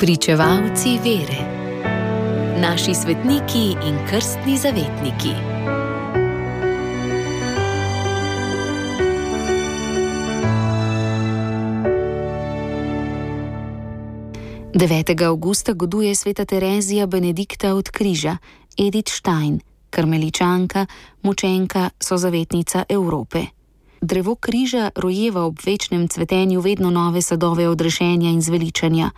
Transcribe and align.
Pričevalci 0.00 0.98
vere, 1.04 1.40
naši 2.60 2.94
svetniki 2.94 3.76
in 3.88 3.98
krstni 4.08 4.56
zavetniki. 4.56 5.32
Devetega 14.74 15.26
avgusta 15.28 15.72
goduje 15.72 16.14
sveta 16.14 16.44
Terezija 16.44 17.06
Benedikta 17.06 17.74
od 17.74 17.90
Križa, 17.90 18.36
Edith 18.78 19.12
Stein, 19.12 19.60
karmeličanka, 19.90 20.86
mučenka, 21.22 21.90
so 22.00 22.16
zavetnica 22.16 22.84
Evrope. 22.88 23.42
Drevo 24.00 24.34
križa 24.34 24.90
rojeva 24.96 25.44
ob 25.44 25.58
večnem 25.66 26.08
cvetenju 26.08 26.60
vedno 26.60 26.90
nove 26.90 27.22
sadove 27.22 27.68
odrešenja 27.68 28.30
in 28.30 28.42
zveličanja 28.42 29.10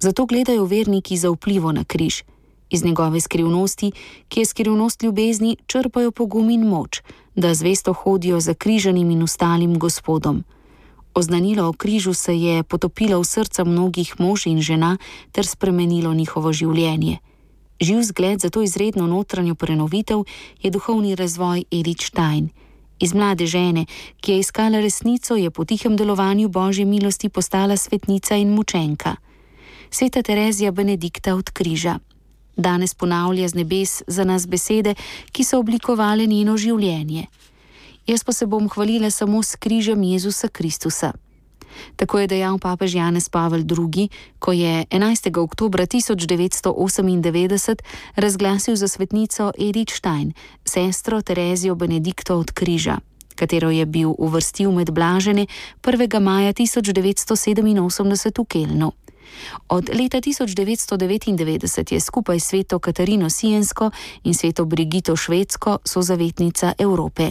zato 0.00 0.26
gledajo 0.26 0.64
verniki 0.64 1.16
za 1.16 1.30
vplivo 1.30 1.72
na 1.72 1.84
križ. 1.84 2.22
Iz 2.70 2.84
njegove 2.84 3.20
skrivnosti, 3.20 3.92
ki 4.28 4.40
je 4.40 4.46
skrivnost 4.46 5.02
ljubezni, 5.02 5.56
črpajo 5.66 6.10
pogum 6.10 6.50
in 6.50 6.68
moč, 6.68 7.02
da 7.34 7.54
zvesto 7.54 7.92
hodijo 7.92 8.40
za 8.40 8.54
križanim 8.54 9.10
in 9.10 9.22
ostalim 9.22 9.78
gospodom. 9.78 10.44
Oznanilo 11.14 11.68
o 11.68 11.72
križu 11.72 12.14
se 12.14 12.36
je 12.36 12.62
potopilo 12.62 13.20
v 13.20 13.24
srca 13.24 13.64
mnogih 13.64 14.14
mož 14.18 14.46
in 14.46 14.60
žena 14.60 14.98
ter 15.32 15.46
spremenilo 15.46 16.14
njihovo 16.14 16.52
življenje. 16.52 17.18
Živ 17.80 18.02
zgled 18.02 18.40
za 18.40 18.50
to 18.50 18.62
izredno 18.62 19.06
notranjo 19.06 19.54
prenovitev 19.54 20.24
je 20.62 20.70
duhovni 20.70 21.14
razvoj 21.14 21.64
Edith 21.70 22.04
Stein. 22.04 22.48
Iz 23.00 23.14
mlade 23.14 23.46
žene, 23.46 23.86
ki 24.20 24.32
je 24.32 24.38
iskala 24.38 24.80
resnico, 24.80 25.36
je 25.36 25.50
po 25.50 25.64
tihem 25.64 25.96
delovanju 25.96 26.48
Božje 26.48 26.84
milosti 26.84 27.28
postala 27.28 27.76
svetnica 27.76 28.36
in 28.36 28.54
mučenka 28.54 29.16
sveta 29.90 30.22
Terezija 30.22 30.70
Benedikta 30.70 31.34
od 31.34 31.50
križa. 31.50 31.98
Danes 32.56 32.94
ponavlja 32.94 33.48
z 33.48 33.54
nebes 33.54 34.02
za 34.06 34.24
nas 34.24 34.46
besede, 34.46 34.94
ki 35.32 35.44
so 35.44 35.58
oblikovali 35.58 36.26
njeno 36.26 36.56
življenje. 36.56 37.26
Jaz 38.06 38.24
pa 38.24 38.32
se 38.32 38.46
bom 38.46 38.68
hvalila 38.68 39.10
samo 39.10 39.42
s 39.42 39.56
križem 39.56 40.02
Jezusa 40.02 40.48
Kristusa. 40.48 41.12
Tako 41.96 42.18
je 42.18 42.26
dejal 42.26 42.58
papež 42.58 42.94
Janez 42.94 43.28
Pavel 43.28 43.60
II., 43.60 44.08
ko 44.38 44.52
je 44.52 44.84
11. 44.90 45.38
oktober 45.38 45.80
1998 45.86 47.78
razglasil 48.16 48.76
za 48.76 48.88
svetnico 48.88 49.52
Edith 49.58 49.94
Stein, 49.94 50.32
sestro 50.64 51.22
Terezijo 51.22 51.74
Benedikto 51.74 52.38
od 52.38 52.50
križa, 52.50 52.98
katero 53.34 53.70
je 53.70 53.86
bil 53.86 54.14
uvrstil 54.18 54.72
med 54.72 54.90
blažene 54.90 55.46
1. 55.82 56.20
maja 56.20 56.52
1987 56.52 58.38
v 58.38 58.44
Kelnu. 58.44 58.92
Od 59.68 59.90
leta 59.94 60.20
1999 60.20 61.92
je 61.92 62.00
skupaj 62.00 62.40
s 62.40 62.44
sveto 62.44 62.78
Katarino 62.78 63.30
Sijensko 63.30 63.90
in 64.24 64.34
sveto 64.34 64.64
Brigito 64.64 65.16
Švedsko 65.16 65.78
so 65.84 66.02
zavetnica 66.02 66.72
Evrope. 66.78 67.30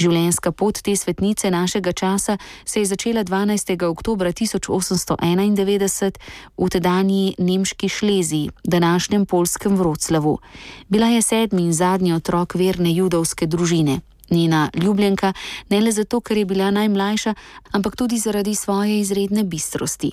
Življenjska 0.00 0.52
pot 0.56 0.80
te 0.84 0.94
svetnice 0.96 1.50
našega 1.50 1.92
časa 1.92 2.36
se 2.64 2.80
je 2.80 2.86
začela 2.86 3.24
12. 3.24 3.74
oktober 3.88 4.32
1891 4.32 6.18
v 6.56 6.68
tedanji 6.68 7.34
nemški 7.38 7.88
Šleziji, 7.88 8.50
današnjem 8.64 9.26
polskem 9.26 9.76
Vroclavu. 9.76 10.38
Bila 10.88 11.06
je 11.06 11.22
sedmi 11.22 11.62
in 11.62 11.72
zadnji 11.72 12.12
otrok 12.12 12.54
verne 12.54 12.94
judovske 12.94 13.46
družine. 13.46 14.00
Njena 14.30 14.70
ljubljenka 14.74 15.32
ne 15.70 15.80
le 15.80 15.92
zato, 15.92 16.20
ker 16.20 16.38
je 16.38 16.44
bila 16.44 16.70
najmlajša, 16.70 17.34
ampak 17.72 17.96
tudi 17.96 18.18
zaradi 18.18 18.54
svoje 18.54 19.00
izredne 19.00 19.44
bistrosti. 19.44 20.12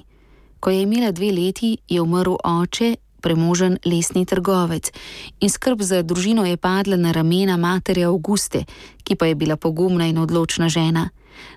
Ko 0.59 0.69
je 0.69 0.81
imela 0.81 1.11
dve 1.11 1.31
leti, 1.31 1.77
je 1.89 2.01
umrl 2.01 2.35
oče, 2.43 2.95
premožen 3.21 3.77
lesni 3.85 4.25
trgovec, 4.25 4.91
in 5.39 5.49
skrb 5.49 5.81
za 5.81 6.01
družino 6.03 6.45
je 6.45 6.57
padla 6.57 6.95
na 6.95 7.11
ramena 7.11 7.57
matere 7.57 8.03
Auguste, 8.03 8.65
ki 9.03 9.15
pa 9.15 9.25
je 9.25 9.35
bila 9.35 9.57
pogumna 9.57 10.07
in 10.07 10.17
odločna 10.17 10.69
žena. 10.69 11.09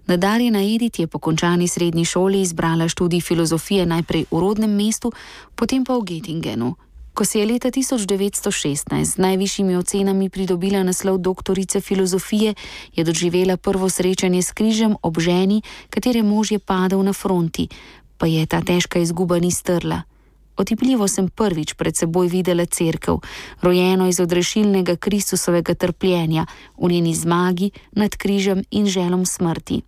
Nadarjena 0.06 0.60
Edith 0.60 1.00
je 1.00 1.06
po 1.06 1.18
končani 1.18 1.68
srednji 1.68 2.04
šoli 2.04 2.40
izbrala 2.40 2.88
študij 2.88 3.20
filozofije 3.20 3.86
najprej 3.86 4.24
v 4.30 4.40
rodnem 4.40 4.76
mestu, 4.76 5.12
potem 5.54 5.84
pa 5.84 5.96
v 5.96 6.04
Gettingenu. 6.04 6.74
Ko 7.14 7.24
se 7.24 7.40
je 7.40 7.46
leta 7.46 7.70
1916 7.70 9.04
z 9.04 9.16
najvišjimi 9.18 9.76
ocenami 9.76 10.30
pridobila 10.30 10.82
naslov 10.82 11.18
doktorice 11.18 11.80
filozofije, 11.80 12.54
je 12.96 13.04
doživela 13.04 13.56
prvo 13.56 13.88
srečanje 13.88 14.42
s 14.42 14.52
križem 14.52 14.96
ob 15.02 15.20
ženi, 15.20 15.62
katere 15.90 16.22
mož 16.22 16.52
je 16.52 16.58
padel 16.58 17.02
na 17.02 17.12
fronti, 17.12 17.68
pa 18.20 18.28
je 18.28 18.44
ta 18.46 18.60
težka 18.60 19.00
izguba 19.00 19.38
ni 19.40 19.50
strla. 19.50 20.02
Otipljivo 20.60 21.08
sem 21.08 21.28
prvič 21.28 21.72
pred 21.74 21.96
seboj 21.96 22.28
videla 22.28 22.66
crkv, 22.66 23.16
rojeno 23.62 24.08
iz 24.08 24.20
odrešilnega 24.20 24.96
Kristusovega 24.96 25.74
trpljenja, 25.74 26.44
v 26.76 26.90
njeni 26.92 27.14
zmagi 27.14 27.70
nad 27.92 28.16
križem 28.16 28.60
in 28.70 28.86
želom 28.86 29.24
smrti. 29.26 29.80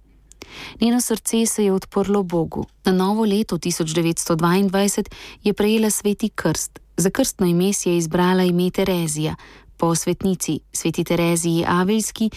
Njeno 0.81 1.01
srce 1.01 1.47
se 1.47 1.65
je 1.65 1.73
odprlo 1.73 2.23
Bogu. 2.23 2.65
Na 2.85 2.93
novo 2.93 3.25
leto 3.25 3.59
1922 3.59 5.05
je 5.45 5.53
prejela 5.53 5.91
sveti 5.91 6.29
krst. 6.29 6.79
Za 6.97 7.11
krstno 7.11 7.47
ime 7.47 7.73
si 7.73 7.89
je 7.89 7.97
izbrala 7.97 8.43
ime 8.43 8.71
Terezija, 8.71 9.35
po 9.77 9.95
svetnici, 9.95 10.61
sveti 10.73 11.05
Tereziji 11.05 11.65
Avelski, 11.69 12.31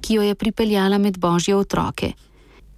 ki 0.00 0.14
jo 0.14 0.22
je 0.22 0.34
pripeljala 0.34 0.98
med 0.98 1.18
božje 1.18 1.56
otroke. 1.56 2.12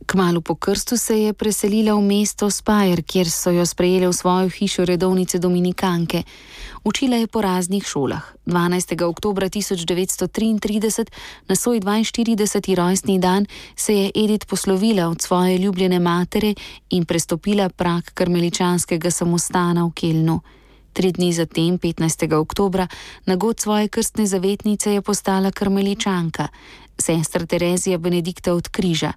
Kmalo 0.06 0.40
po 0.40 0.54
krstu 0.54 0.96
se 0.96 1.22
je 1.22 1.32
preselila 1.32 1.94
v 1.94 2.00
mesto 2.00 2.50
Spajer, 2.50 3.02
kjer 3.02 3.30
so 3.30 3.50
jo 3.50 3.66
sprejeli 3.66 4.06
v 4.06 4.12
svojo 4.12 4.48
hišo 4.48 4.84
redovnice 4.84 5.38
Dominikanke. 5.38 6.22
Učila 6.84 7.16
je 7.16 7.26
po 7.26 7.40
raznih 7.40 7.84
šolah. 7.86 8.34
12. 8.46 9.04
oktober 9.04 9.44
1933, 9.44 11.06
na 11.48 11.54
svoj 11.54 11.80
42. 11.80 12.74
rojstni 12.74 13.18
dan, 13.18 13.46
se 13.76 13.94
je 13.94 14.10
Edith 14.14 14.46
poslovila 14.46 15.08
od 15.08 15.22
svoje 15.22 15.58
ljubljene 15.58 15.98
matere 15.98 16.54
in 16.90 17.04
prestopila 17.04 17.68
prak 17.68 18.10
karmeličanskega 18.14 19.10
samostana 19.10 19.84
v 19.84 19.92
Kelnu. 19.94 20.40
Tri 20.92 21.12
dni 21.12 21.32
zatem, 21.32 21.78
15. 21.78 22.34
oktober, 22.34 22.86
na 23.26 23.36
god 23.36 23.60
svoje 23.60 23.88
krstne 23.88 24.26
zavetnice 24.26 24.92
je 24.92 25.02
postala 25.02 25.50
karmeličanka, 25.50 26.48
sestra 26.98 27.46
Terezija 27.46 27.98
Benedikta 27.98 28.54
od 28.54 28.68
Križa. 28.68 29.12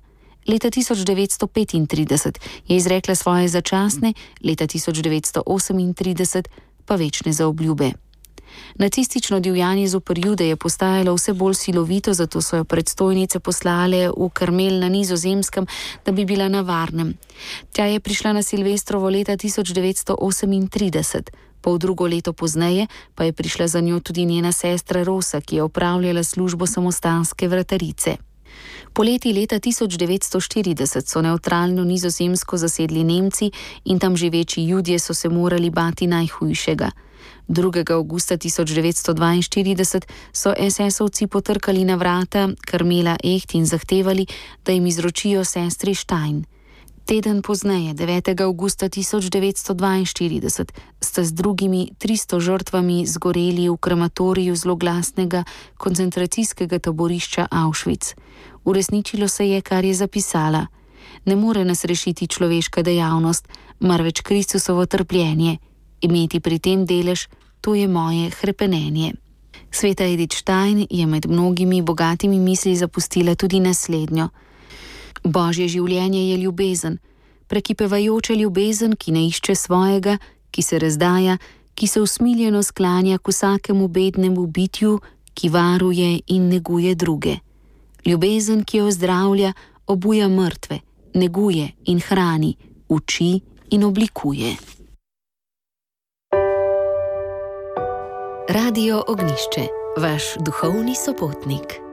Leta 0.47 0.67
1935 0.69 2.39
je 2.67 2.77
izrekla 2.77 3.15
svoje 3.15 3.47
začasne, 3.47 4.13
leta 4.43 4.67
1938 4.67 6.43
pa 6.85 6.95
večne 6.95 7.33
zaobljube. 7.33 7.91
Nacistično 8.75 9.39
divjanje 9.39 9.87
zoper 9.87 10.25
jude 10.25 10.47
je 10.47 10.55
postajalo 10.55 11.13
vse 11.15 11.33
bolj 11.33 11.53
silovito, 11.53 12.13
zato 12.13 12.41
so 12.41 12.57
jo 12.57 12.63
predstojnice 12.63 13.39
poslale 13.39 14.09
v 14.17 14.29
Karmel 14.33 14.79
na 14.79 14.89
nizozemskem, 14.89 15.67
da 16.05 16.11
bi 16.11 16.25
bila 16.25 16.47
na 16.47 16.61
varnem. 16.61 17.13
Tja 17.71 17.85
je 17.85 17.99
prišla 17.99 18.33
na 18.33 18.43
Silvestrovo 18.43 19.09
leta 19.09 19.37
1938, 19.37 21.21
pol 21.61 21.77
drugo 21.77 22.07
leto 22.07 22.33
pozneje 22.33 22.87
pa 23.15 23.23
je 23.23 23.33
prišla 23.33 23.67
za 23.67 23.81
njo 23.81 23.99
tudi 23.99 24.25
njena 24.25 24.51
sestra 24.51 25.03
Rosa, 25.03 25.41
ki 25.41 25.55
je 25.55 25.63
opravljala 25.63 26.23
službo 26.23 26.67
samostanske 26.67 27.47
vratarice. 27.47 28.17
Poleti 28.95 29.33
leta 29.33 29.59
1940 29.59 31.07
so 31.07 31.21
neutralno 31.21 31.83
nizozemsko 31.83 32.57
zasedli 32.57 33.03
Nemci 33.03 33.51
in 33.85 33.99
tam 33.99 34.15
živeči 34.17 34.63
ljudje 34.63 34.99
so 34.99 35.13
se 35.13 35.29
morali 35.29 35.69
bati 35.69 36.07
najhujšega. 36.07 36.91
2. 37.47 37.91
augusta 37.91 38.37
1942 38.37 40.01
so 40.31 40.53
SS-ovci 40.59 41.27
potrkali 41.27 41.83
na 41.83 41.95
vrata 41.95 42.49
Karmela 42.65 43.17
Eht 43.23 43.53
in 43.53 43.65
zahtevali, 43.65 44.25
da 44.65 44.71
jim 44.71 44.87
izročijo 44.87 45.43
sestri 45.43 45.95
Stein. 45.95 46.45
Teden 47.05 47.41
pozneje, 47.41 47.93
9. 47.93 48.41
augusta 48.41 48.89
1942, 48.89 50.65
sta 51.01 51.23
z 51.23 51.31
drugimi 51.31 51.91
300 51.99 52.39
žrtvami 52.39 53.05
zgoreli 53.05 53.69
v 53.69 53.77
krematoriju 53.77 54.55
zloglasnega 54.55 55.43
koncentracijskega 55.77 56.79
taborišča 56.79 57.47
Auschwitz. 57.51 58.13
Uresničilo 58.65 59.27
se 59.27 59.49
je, 59.49 59.61
kar 59.61 59.85
je 59.85 59.93
zapisala. 59.93 60.67
Ne 61.25 61.35
more 61.35 61.65
nas 61.65 61.85
rešiti 61.85 62.27
človeška 62.27 62.81
dejavnost, 62.81 63.47
marveč 63.79 64.21
Kristusovo 64.21 64.85
trpljenje. 64.85 65.57
Imeti 66.01 66.39
pri 66.39 66.59
tem 66.59 66.85
delež, 66.85 67.27
to 67.61 67.75
je 67.75 67.87
moje 67.87 68.31
krepenenje. 68.31 69.13
Sveta 69.71 70.03
Edith 70.03 70.35
Stein 70.35 70.85
je 70.89 71.05
med 71.05 71.25
mnogimi 71.29 71.81
bogatimi 71.81 72.39
misli 72.39 72.75
zapustila 72.75 73.35
tudi 73.35 73.59
naslednjo. 73.59 74.29
Božje 75.23 75.67
življenje 75.67 76.29
je 76.29 76.37
ljubezen, 76.37 76.97
prekipevajoča 77.47 78.33
ljubezen, 78.33 78.95
ki 78.95 79.11
ne 79.11 79.27
išče 79.27 79.55
svojega, 79.55 80.17
ki 80.51 80.61
se 80.61 80.79
razdaja, 80.79 81.37
ki 81.75 81.87
se 81.87 82.01
usmiljeno 82.01 82.63
sklanja 82.63 83.17
k 83.17 83.27
vsakemu 83.27 83.87
bednemu 83.87 84.47
bitju, 84.47 84.99
ki 85.33 85.49
varuje 85.49 86.19
in 86.27 86.47
neguje 86.49 86.95
druge 86.95 87.44
Ljubezen, 88.05 88.63
ki 88.63 88.77
jo 88.77 88.87
ozdravlja, 88.87 89.53
obuja 89.87 90.29
mrtve, 90.29 90.79
neguje 91.13 91.71
in 91.85 91.99
hrani, 91.99 92.55
uči 92.89 93.39
in 93.69 93.83
oblikuje. 93.83 94.55
Radio 98.49 99.03
Ognišče, 99.07 99.67
vaš 99.97 100.23
duhovni 100.39 100.95
sopotnik. 100.95 101.84